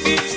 baby. 0.00 0.31